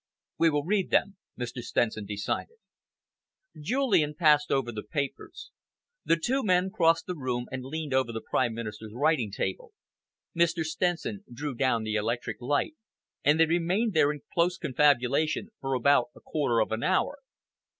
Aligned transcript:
"We 0.39 0.49
will 0.49 0.63
read 0.63 0.89
them," 0.89 1.17
Mr. 1.39 1.61
Stenson 1.61 2.07
decided. 2.07 2.57
Julian 3.61 4.15
passed 4.15 4.49
over 4.51 4.71
the 4.71 4.81
papers. 4.81 5.51
The 6.05 6.15
two 6.17 6.41
men 6.43 6.71
crossed 6.71 7.05
the 7.05 7.13
room 7.15 7.45
and 7.51 7.63
leaned 7.63 7.93
over 7.93 8.11
the 8.11 8.19
Prime 8.19 8.55
Minister's 8.55 8.93
writing 8.95 9.29
table. 9.29 9.73
Mr. 10.35 10.63
Stenson 10.63 11.23
drew 11.31 11.53
down 11.53 11.83
the 11.83 11.93
electric 11.97 12.41
light, 12.41 12.73
and 13.23 13.39
they 13.39 13.45
remained 13.45 13.93
there 13.93 14.11
in 14.11 14.21
close 14.33 14.57
confabulation 14.57 15.49
for 15.59 15.75
about 15.75 16.09
a 16.15 16.19
quarter 16.19 16.61
of 16.61 16.71
an 16.71 16.81
hour. 16.81 17.19